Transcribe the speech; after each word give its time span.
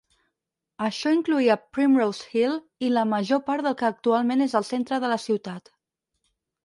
Això 0.85 1.11
incloïa 1.15 1.57
Primrose 1.77 2.25
Hill 2.39 2.55
i 2.87 2.91
la 2.95 3.03
major 3.11 3.43
part 3.51 3.67
del 3.67 3.77
que 3.83 3.87
actualment 3.93 4.43
és 4.47 4.57
el 4.61 4.67
centre 4.71 5.01
de 5.05 5.13
la 5.13 5.21
ciutat. 5.29 5.71